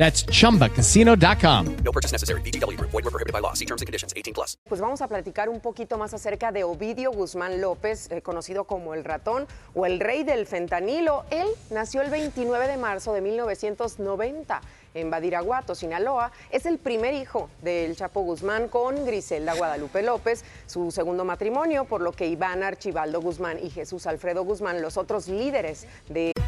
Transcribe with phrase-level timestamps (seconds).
[0.00, 1.76] That's chumbacasino.com.
[1.84, 2.40] No purchase necessary.
[2.40, 2.90] VGW Group.
[2.90, 3.52] Void were prohibited by law.
[3.52, 4.14] See terms and conditions.
[4.16, 4.56] 18 plus.
[4.66, 8.94] Pues vamos a platicar un poquito más acerca de Ovidio Guzmán López, eh, conocido como
[8.94, 11.24] el ratón o el rey del fentanilo.
[11.30, 14.62] Él nació el 29 de marzo de 1990
[14.94, 16.32] en Badiraguato, Sinaloa.
[16.50, 22.00] Es el primer hijo del Chapo Guzmán con Griselda Guadalupe López, su segundo matrimonio, por
[22.00, 26.32] lo que Iván Archibaldo Guzmán y Jesús Alfredo Guzmán, los otros líderes de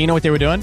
[0.00, 0.62] you know what they were doing?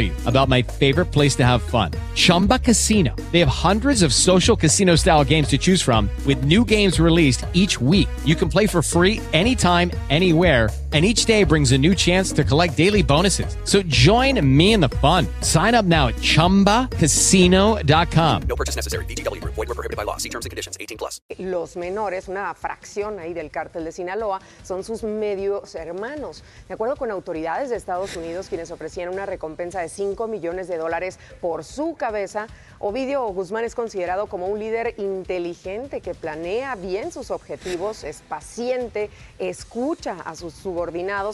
[0.00, 3.16] you about my favorite place to have fun Chumba Casino.
[3.32, 7.44] They have hundreds of social casino style games to choose from, with new games released
[7.52, 8.08] each week.
[8.24, 10.70] You can play for free anytime, anywhere.
[10.94, 13.56] And each day brings a new chance to collect daily bonuses.
[13.64, 15.26] So join me in the fun.
[15.40, 18.42] Sign up now at chumbacasino.com.
[18.42, 19.04] No purchase necessary.
[19.06, 19.54] Group.
[19.54, 20.18] Void were prohibited by law.
[20.18, 20.76] See terms and conditions.
[20.78, 21.20] 18 plus.
[21.38, 26.42] los menores, una fracción ahí del cártel de Sinaloa, son sus medios hermanos.
[26.68, 30.76] De acuerdo con autoridades de Estados Unidos, quienes ofrecían una recompensa de 5 millones de
[30.76, 32.46] dólares por su cabeza,
[32.78, 39.10] Ovidio Guzmán es considerado como un líder inteligente que planea bien sus objetivos, es paciente,
[39.38, 40.83] escucha a sus subordinados,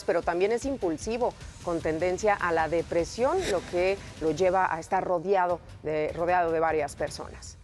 [0.05, 1.35] pero también es impulsivo,
[1.65, 6.61] con tendencia a la depresión, lo que lo lleva a estar rodeado de, rodeado de
[6.61, 7.60] varias personas.